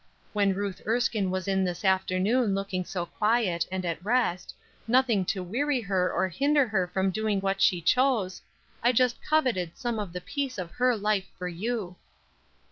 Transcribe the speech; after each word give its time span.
When 0.33 0.55
Ruth 0.55 0.81
Erskine 0.87 1.29
was 1.29 1.47
in 1.47 1.63
this 1.63 1.85
afternoon, 1.85 2.55
looking 2.55 2.83
so 2.85 3.05
quiet, 3.05 3.67
and 3.71 3.85
at 3.85 4.03
rest, 4.03 4.55
nothing 4.87 5.25
to 5.25 5.43
weary 5.43 5.79
her 5.79 6.11
or 6.11 6.27
hinder 6.27 6.65
her 6.67 6.87
from 6.87 7.11
doing 7.11 7.39
what 7.39 7.61
she 7.61 7.81
chose, 7.81 8.41
I 8.81 8.93
just 8.93 9.21
coveted 9.23 9.77
some 9.77 9.99
of 9.99 10.11
the 10.11 10.19
peace 10.21 10.57
of 10.57 10.71
her 10.71 10.97
life 10.97 11.27
for 11.37 11.47
you." 11.47 11.97